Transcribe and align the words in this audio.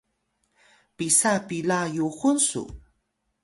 pisa 0.95 1.33
pila 1.47 1.79
yuxun 1.95 2.37
su? 2.47 2.63